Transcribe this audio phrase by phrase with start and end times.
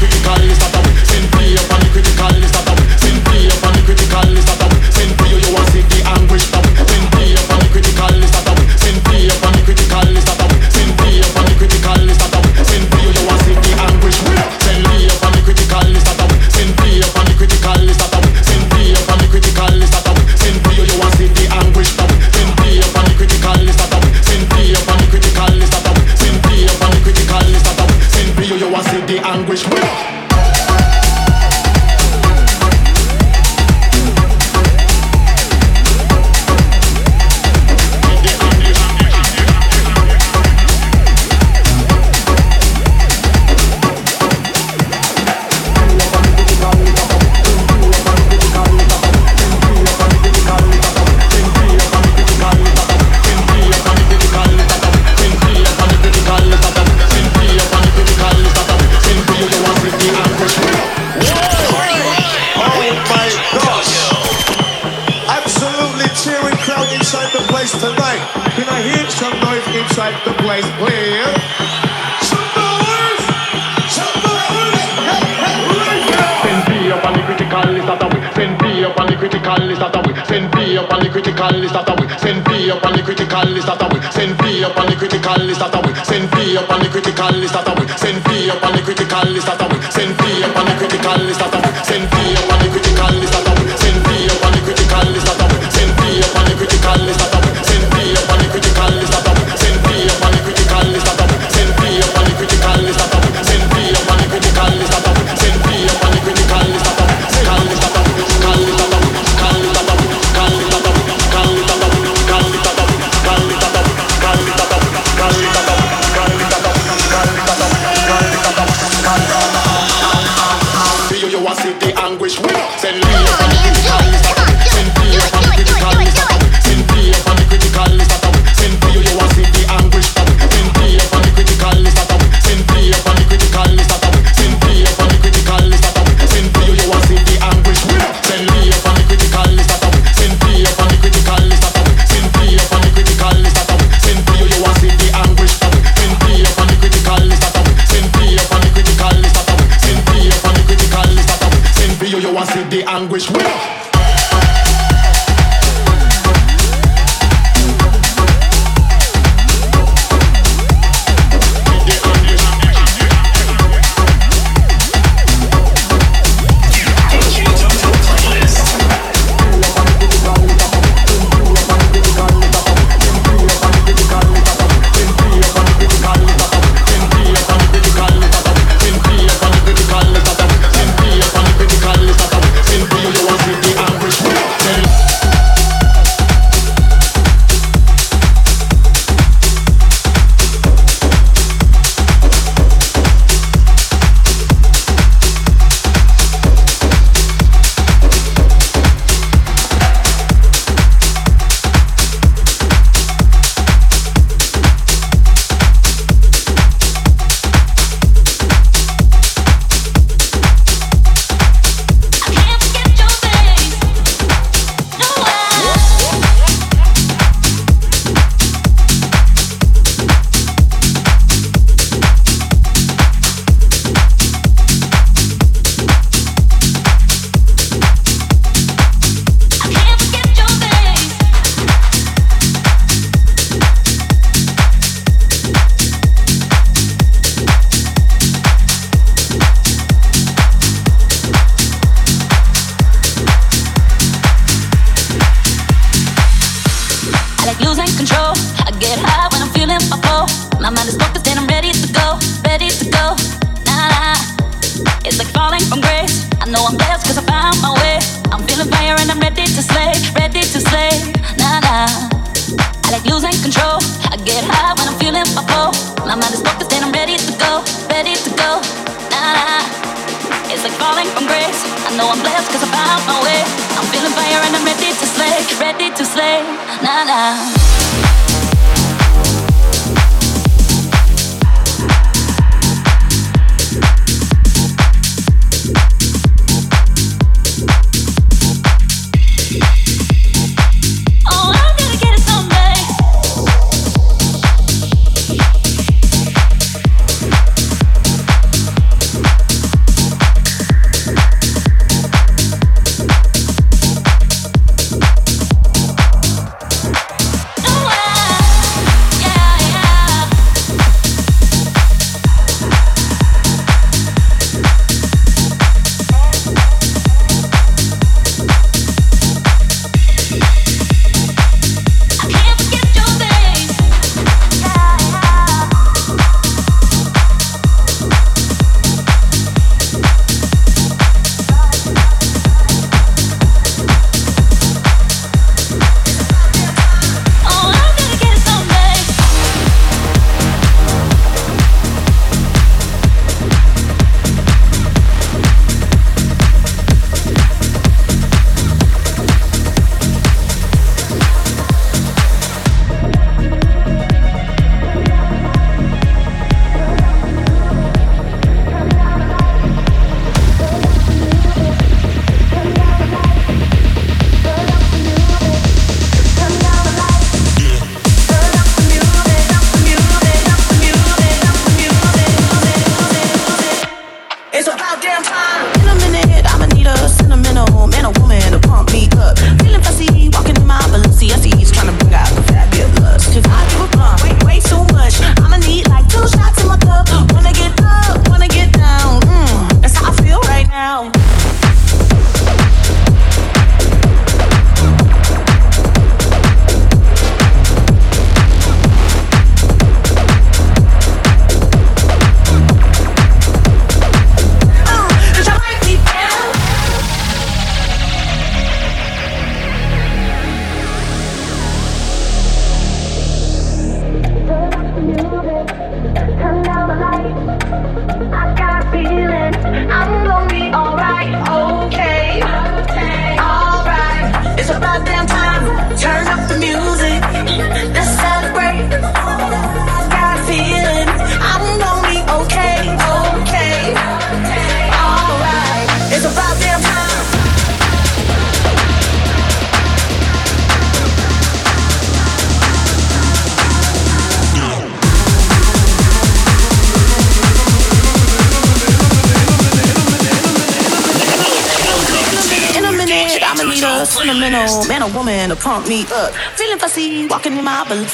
[0.00, 0.79] Call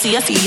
[0.06, 0.45] see, I see.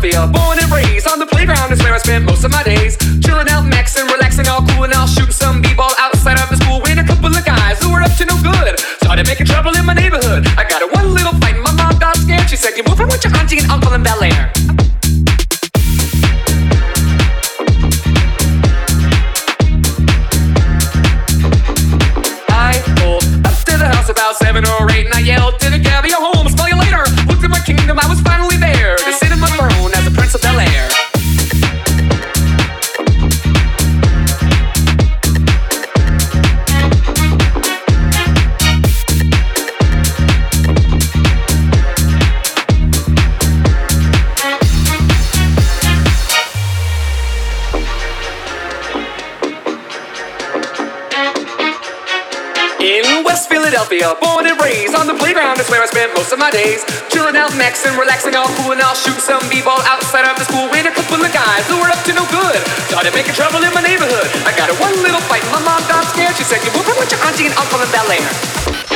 [0.00, 0.26] feel.
[0.28, 2.96] Born and raised on the playground is where I spent most of my days.
[3.20, 6.80] Chilling out, maxing, relaxing, all cool and all shooting some b-ball outside of the school.
[6.82, 9.84] When a couple of guys who were up to no good started making trouble in
[9.84, 10.46] my neighborhood.
[10.56, 12.48] I got a one little fight, my mom got scared.
[12.48, 14.52] She said, "You move from with your auntie and uncle in Bel Air."
[22.50, 25.78] I pulled up to the house about seven or eight, and I yelled to the
[25.78, 25.97] girl.
[53.98, 56.86] Born and raised on the playground That's where I spent most of my days.
[57.10, 60.70] Chilling out, maxing, relaxing, all cool, and I'll shoot some b-ball outside of the school
[60.70, 63.74] when a couple of guys who were up to no good started making trouble in
[63.74, 64.30] my neighborhood.
[64.46, 66.36] I got a one little fight, my mom got scared.
[66.38, 68.87] She said, "You move with your auntie and uncle in Bel Air."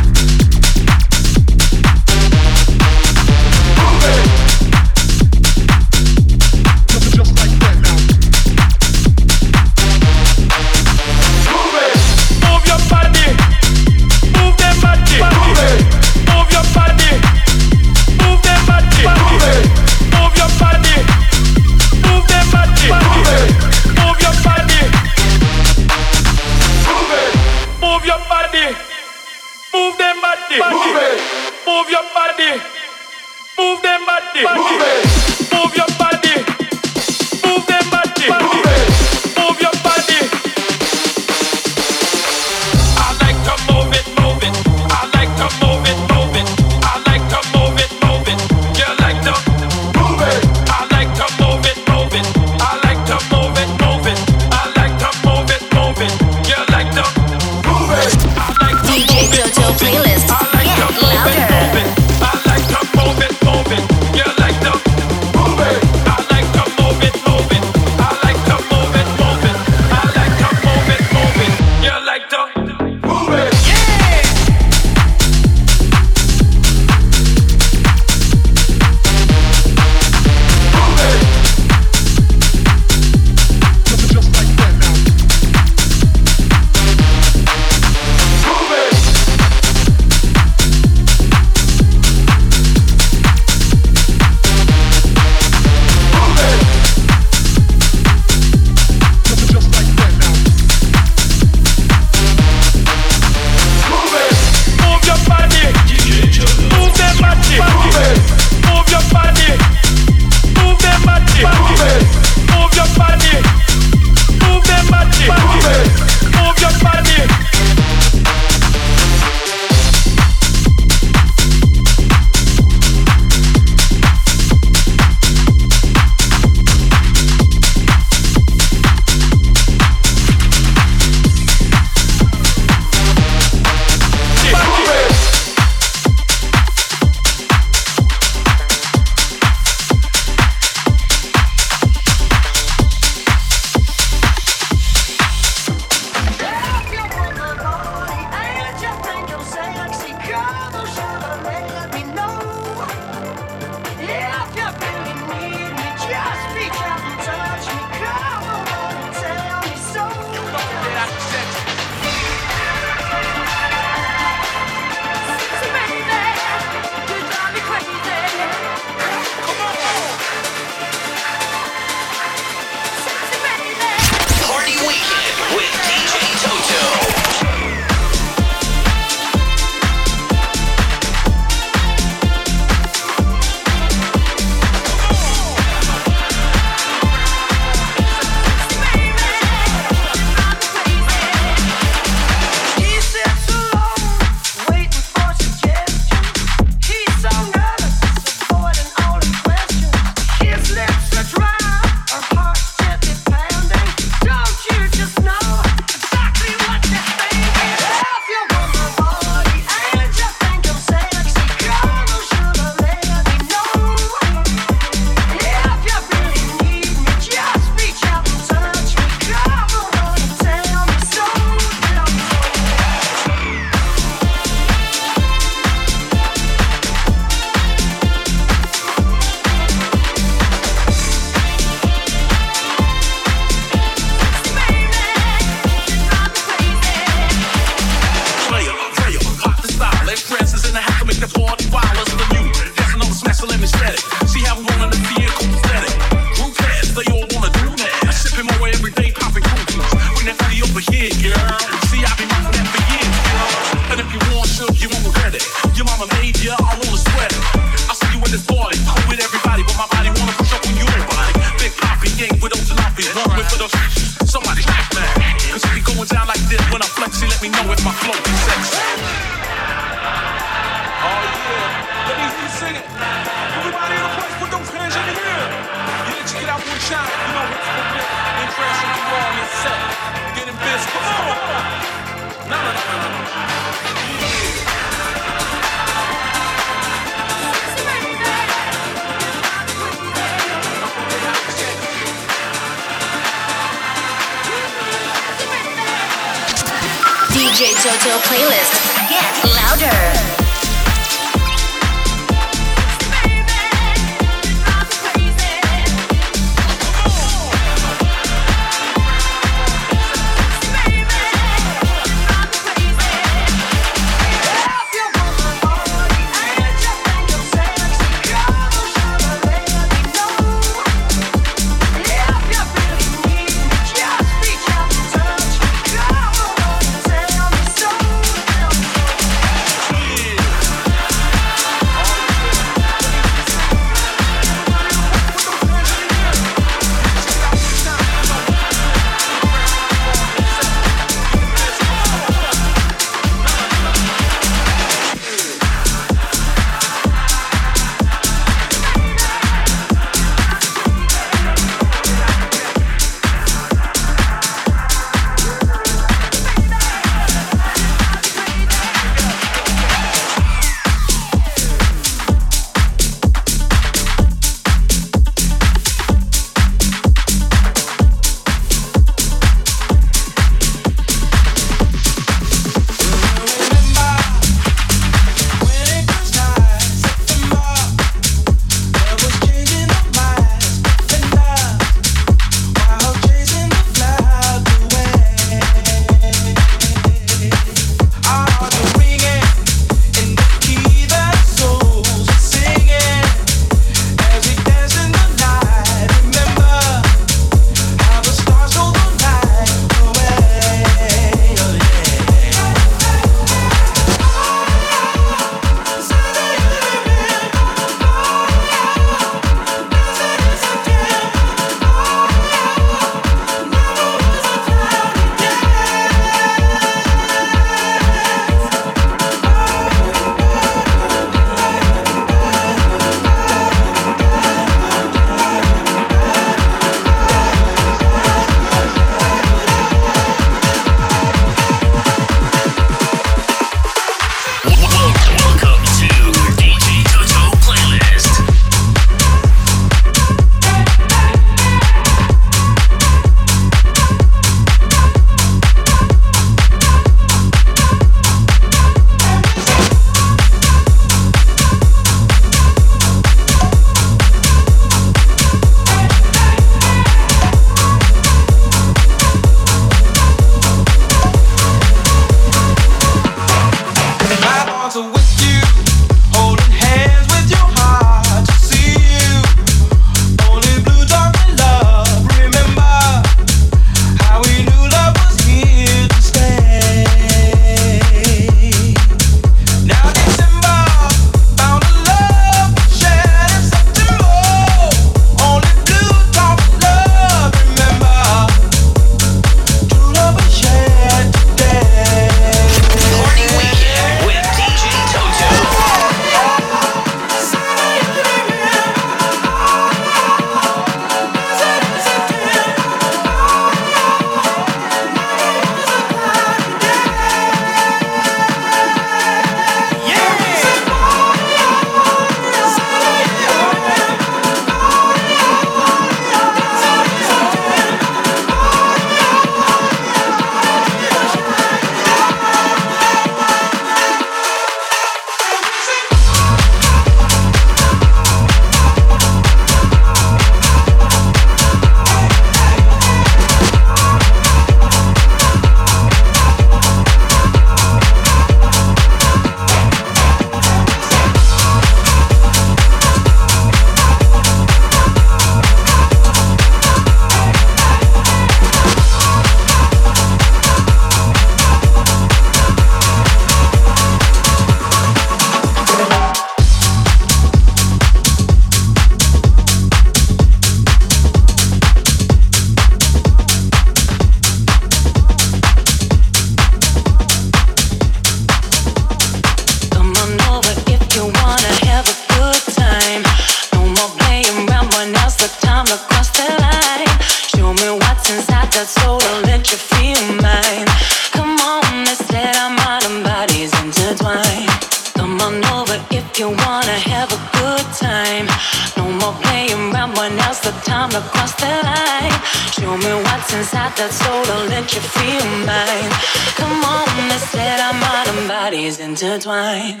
[593.88, 596.10] got that soul, i let you feel mine.
[596.56, 600.00] Come on, let's let our modern bodies intertwine.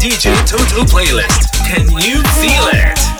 [0.00, 1.52] DJ Toto Playlist.
[1.66, 3.19] Can you feel it?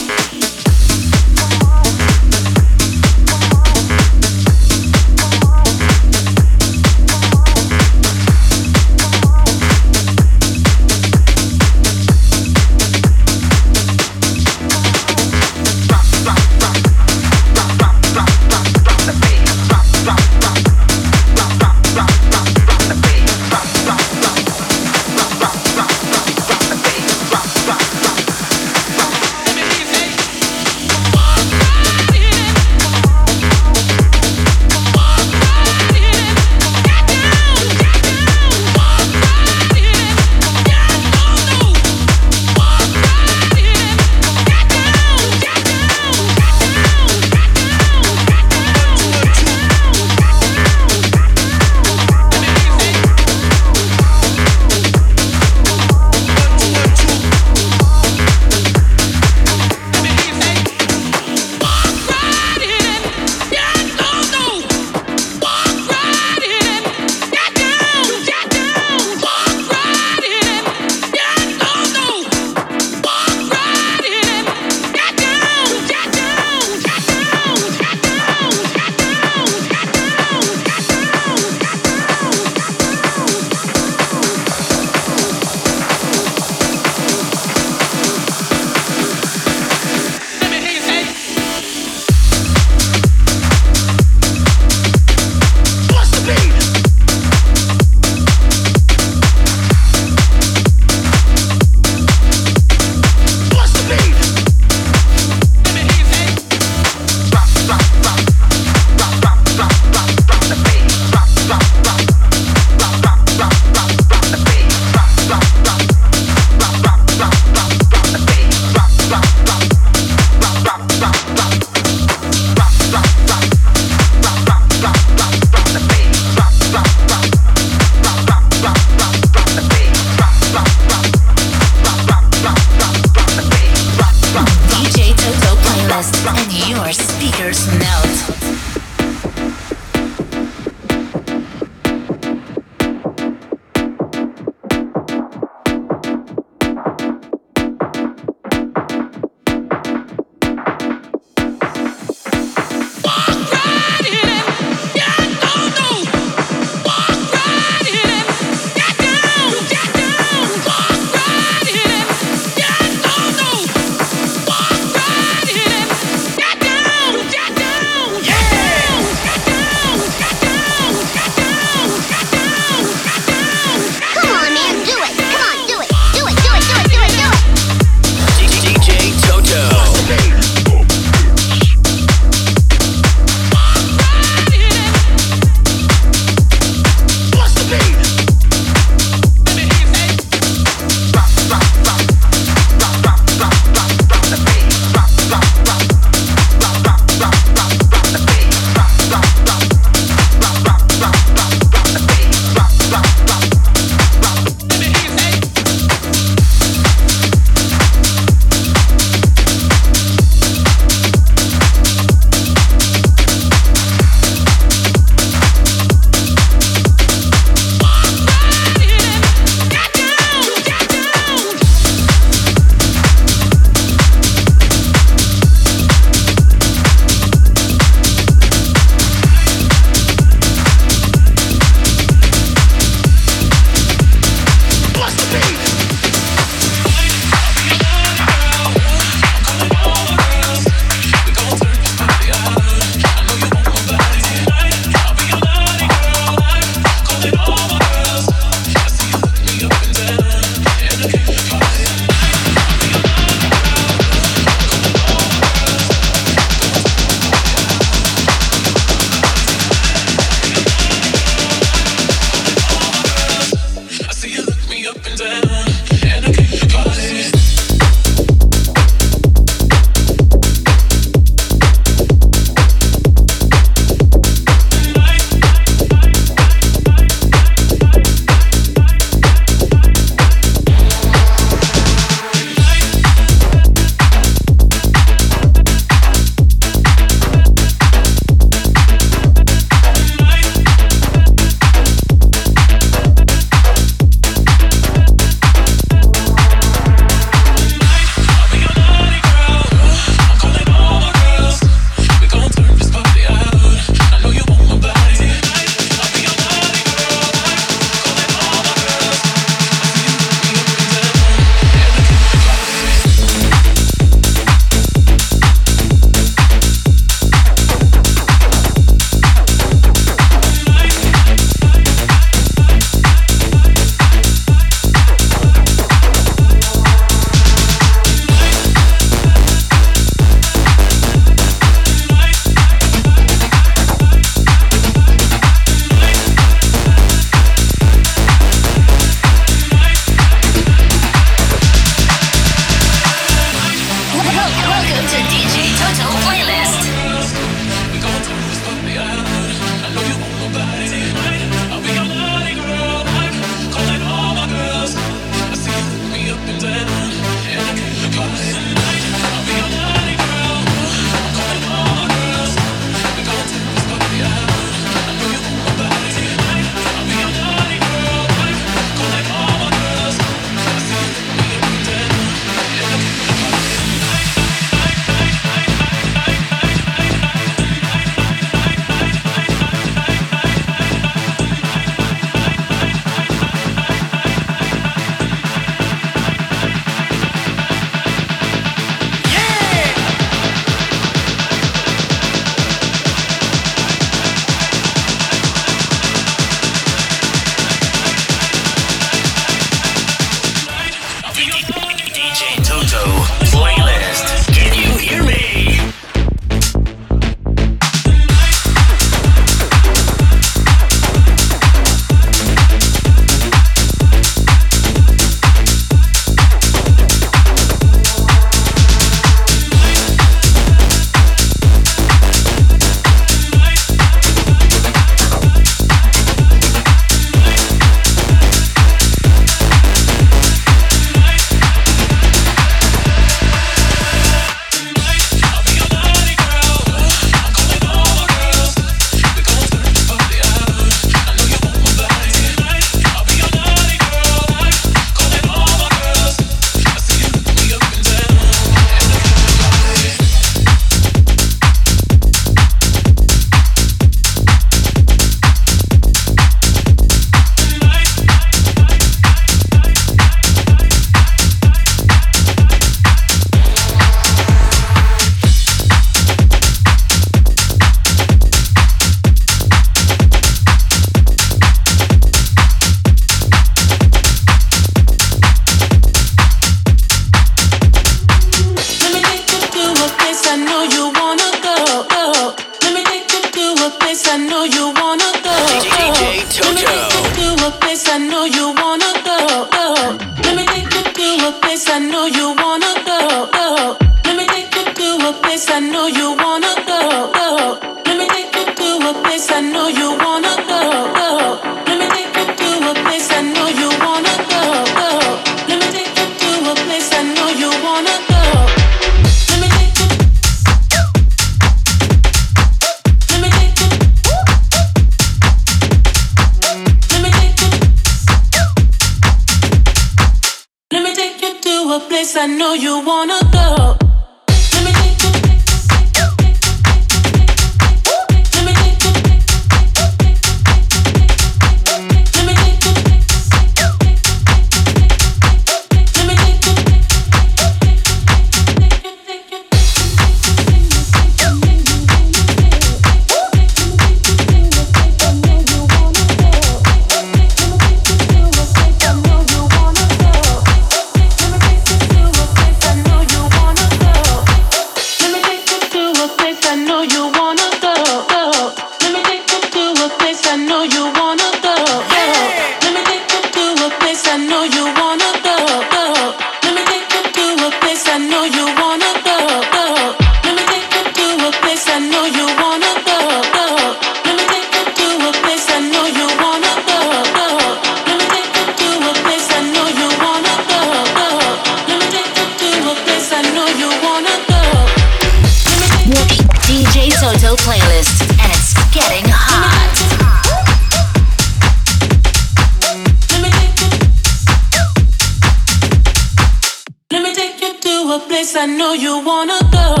[598.63, 600.00] I know you wanna go.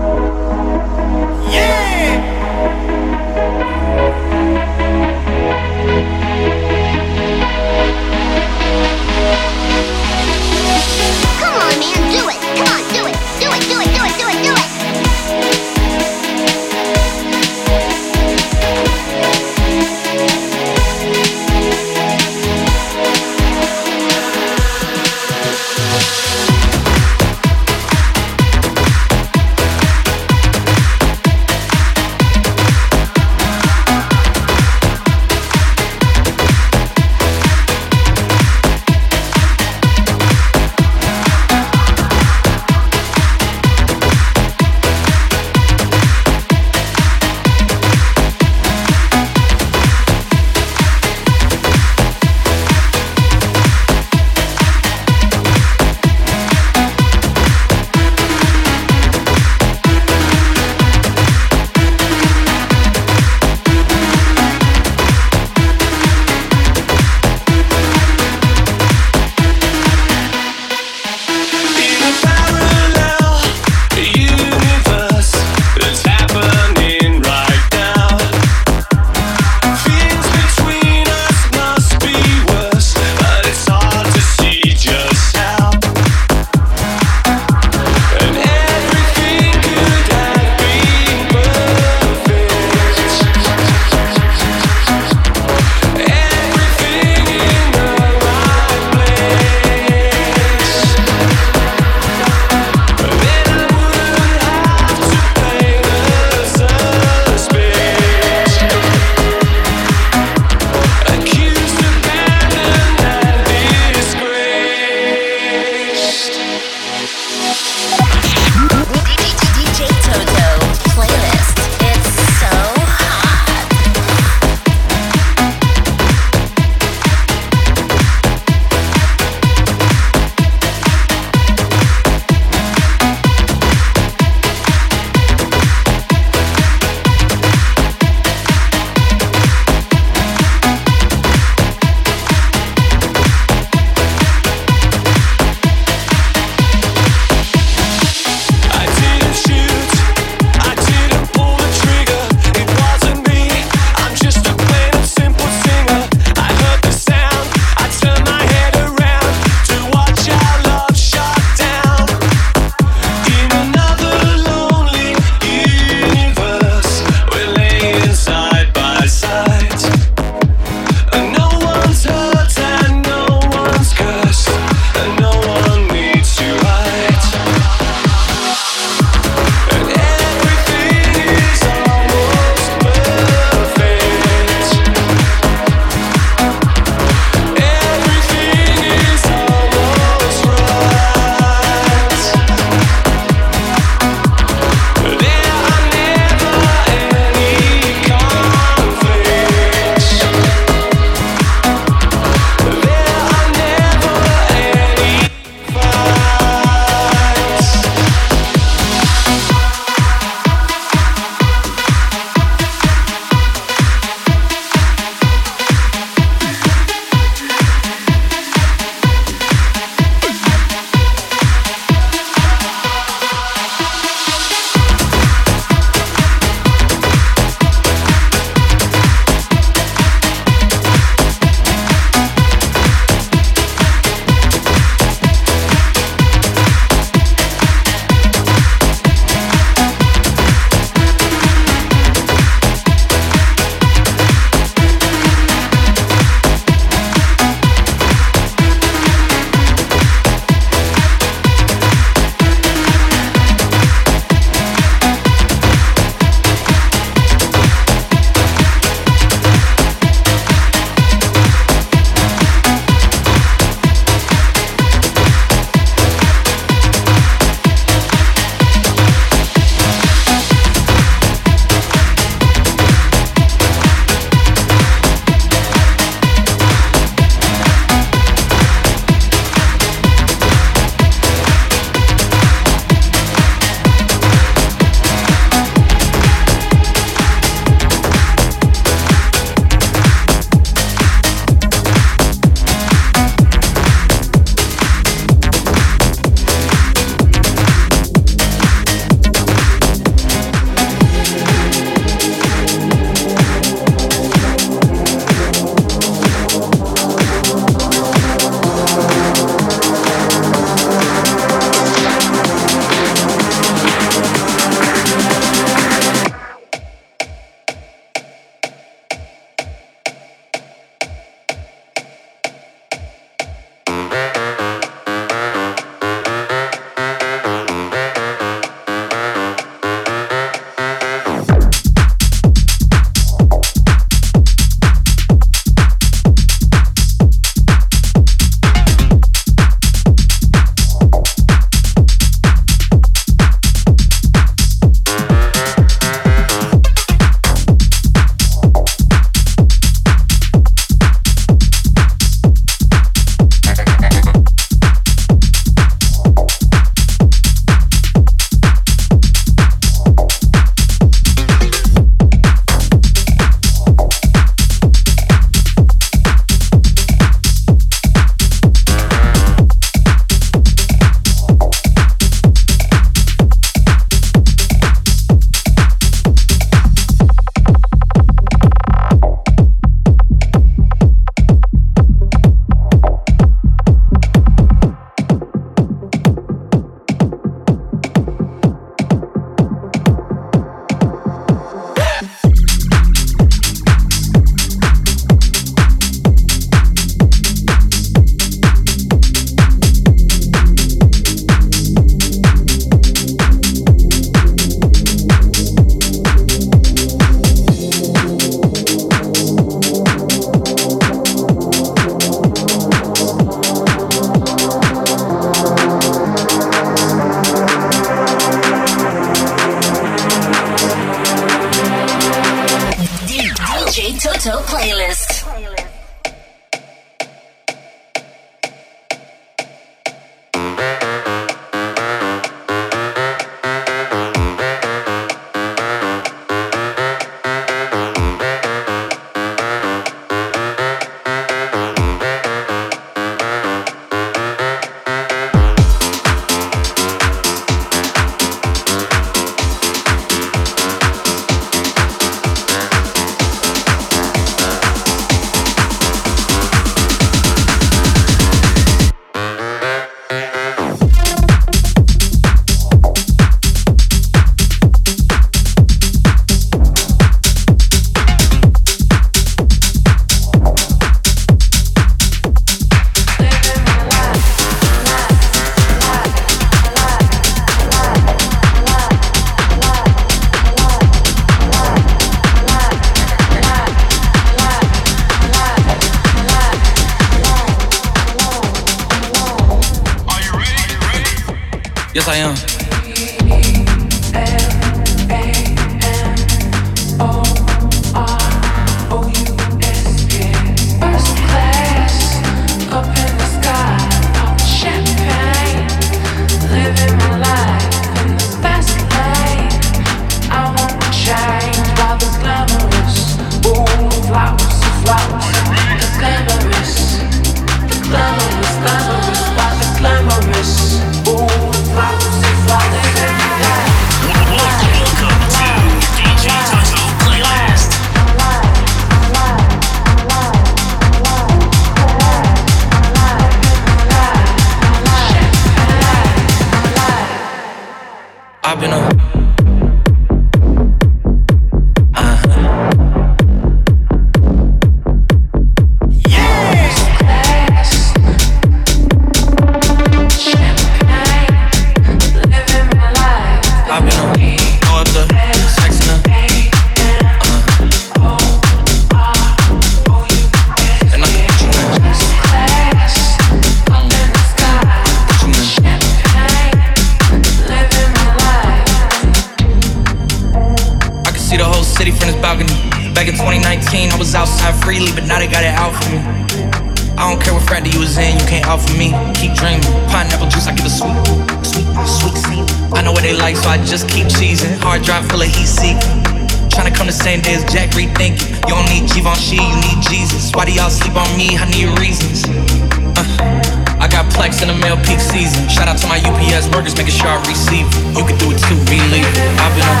[590.56, 591.52] Why do y'all sleep on me?
[591.58, 592.48] I need reasons.
[592.48, 595.68] Uh, I got plex in the mail peak season.
[595.68, 597.84] Shout out to my UPS workers, making sure I receive.
[598.16, 599.36] You can do it too, believe it.
[599.60, 600.00] I've been on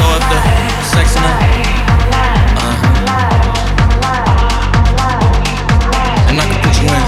[0.00, 0.40] throw up the
[0.88, 1.28] sex in the.
[2.56, 2.80] Uh,
[6.32, 7.04] and I can put you in.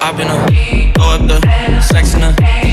[0.00, 0.38] I've been a
[0.94, 2.63] throw up the sex in the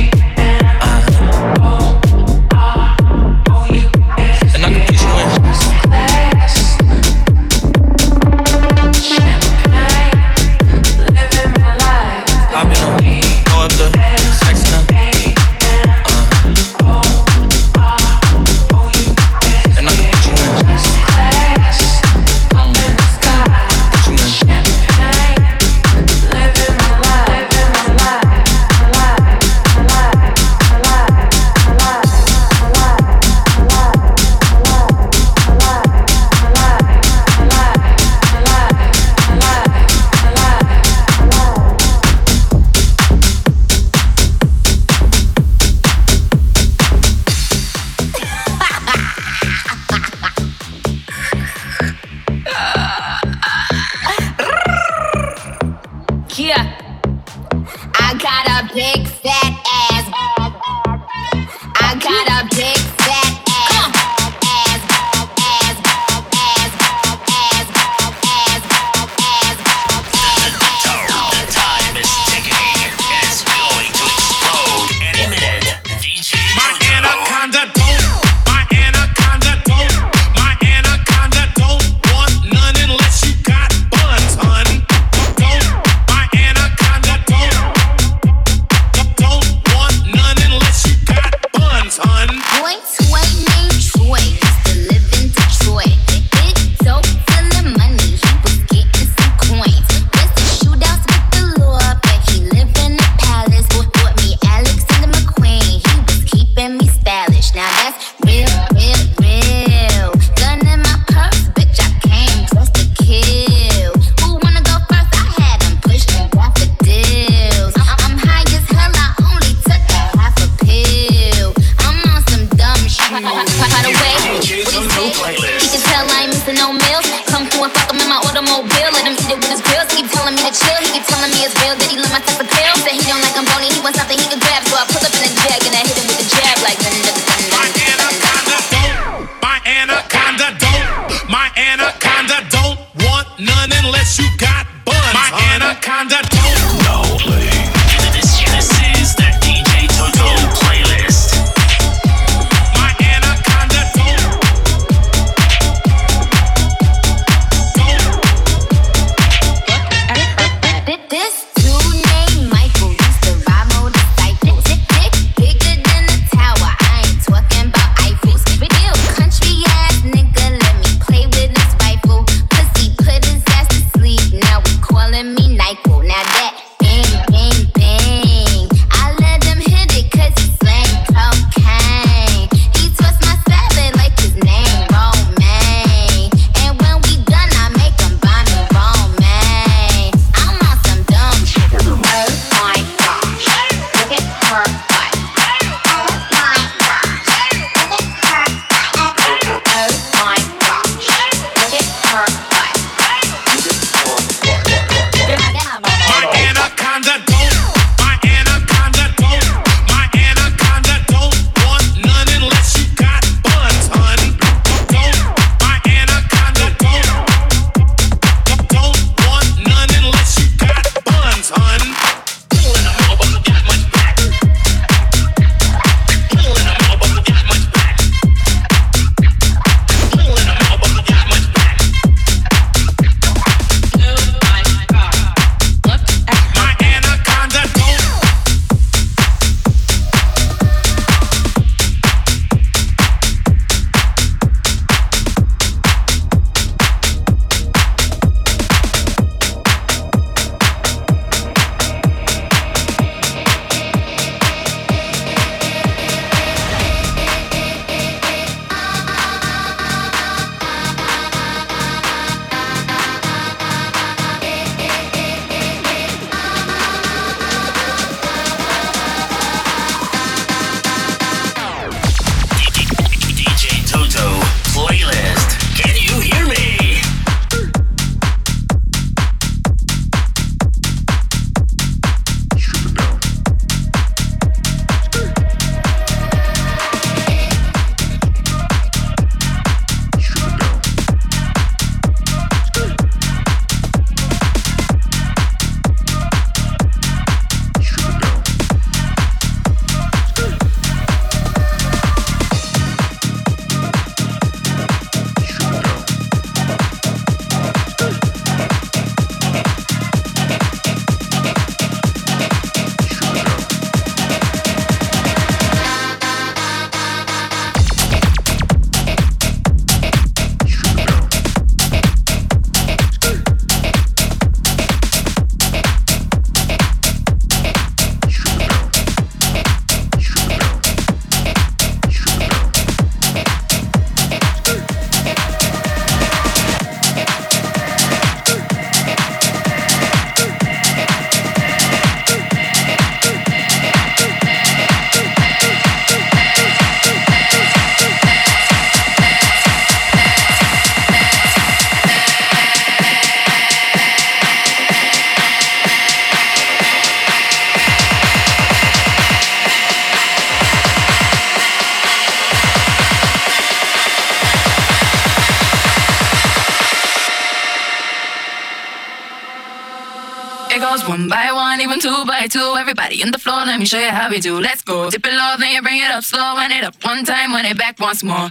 [373.72, 374.60] Let me show you how we do.
[374.60, 375.10] Let's go.
[375.10, 376.56] Dip it low, then you bring it up slow.
[376.56, 378.50] Wind it up one time, wind it back once more.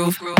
[0.00, 0.18] groove.
[0.18, 0.39] groove.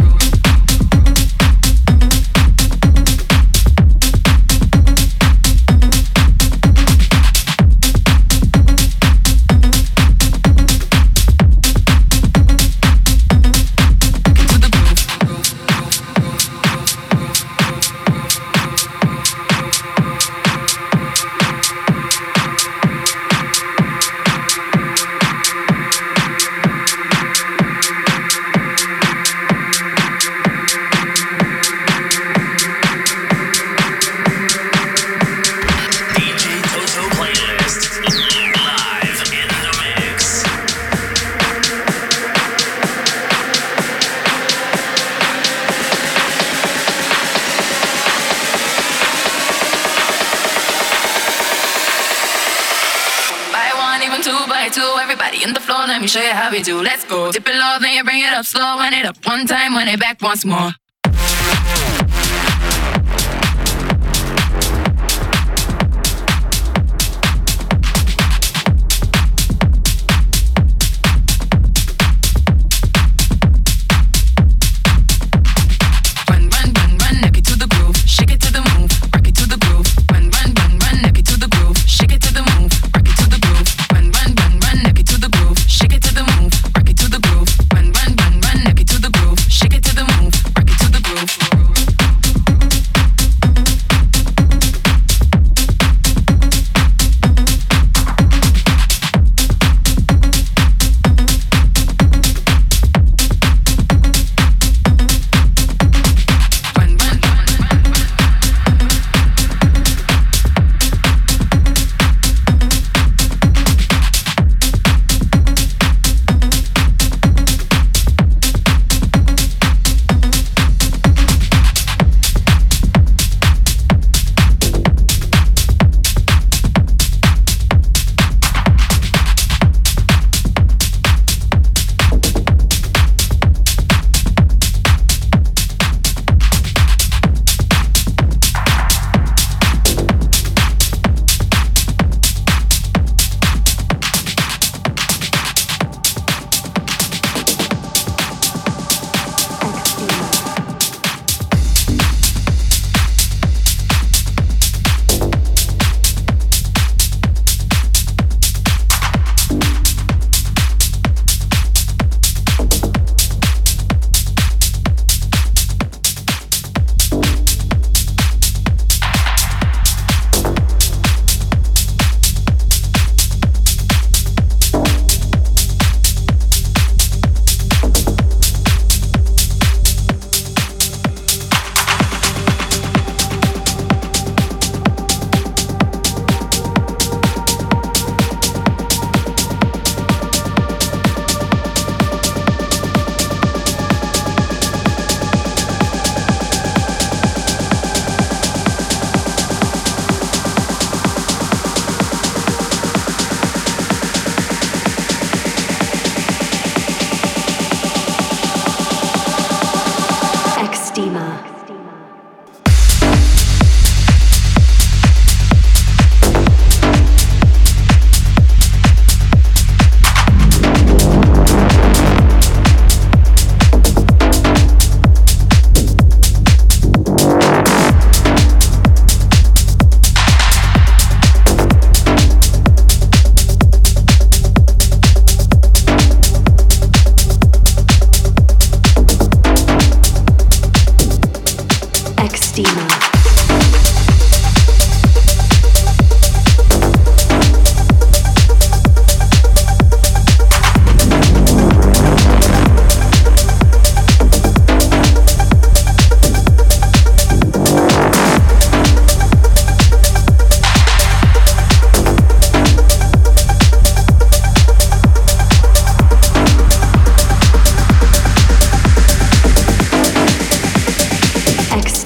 [56.62, 56.80] do.
[56.82, 57.32] Let's go.
[57.32, 58.76] Dip it low, then you bring it up slow.
[58.76, 60.72] Wind it up one time, wind it back once more.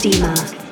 [0.05, 0.64] Steamer.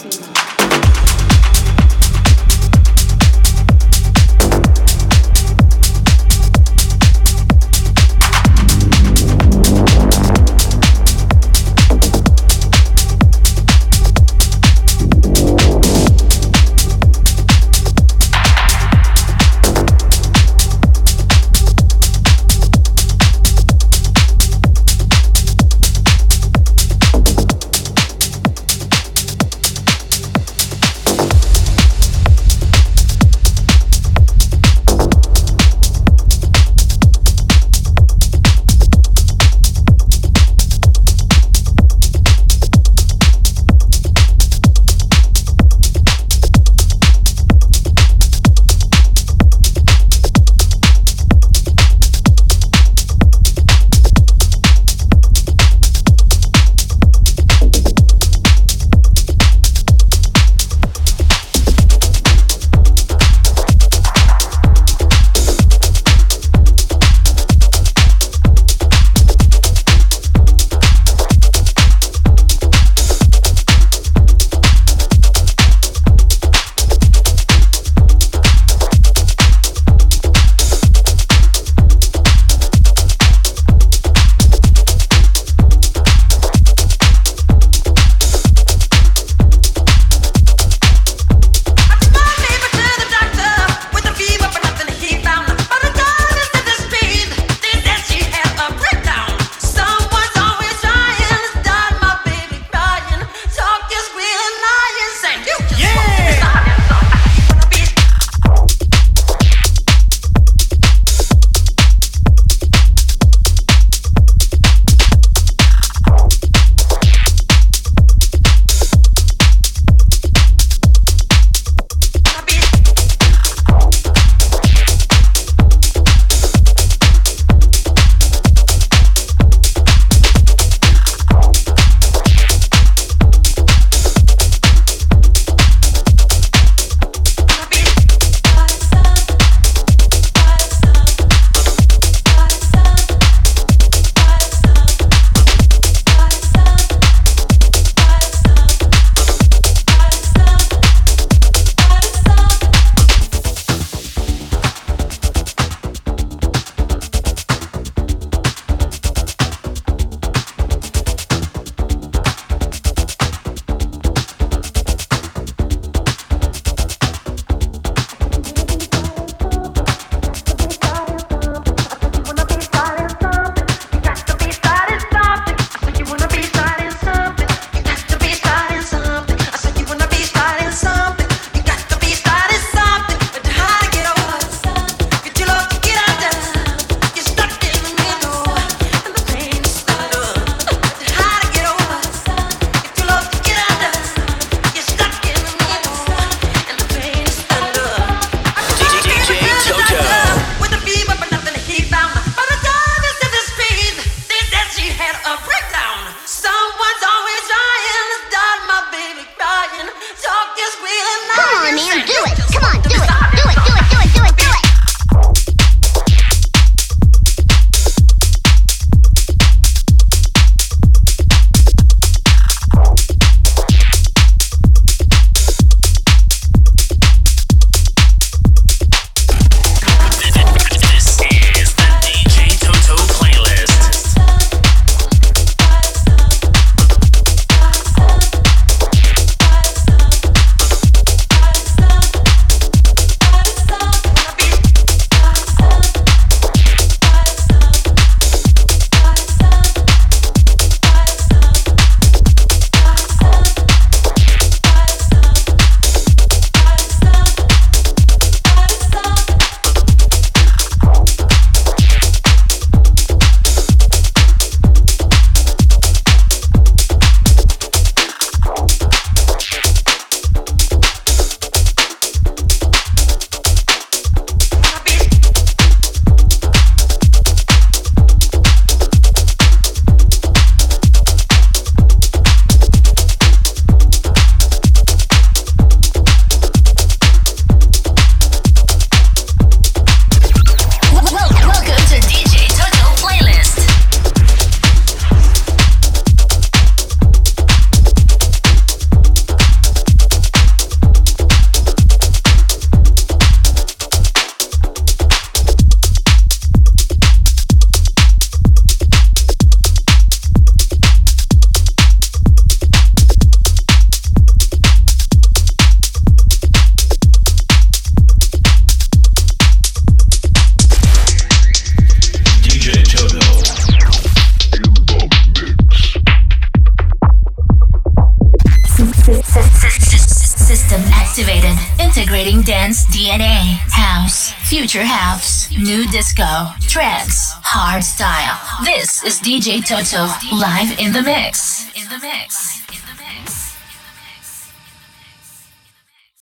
[339.22, 341.51] DJ Toto live in the mix.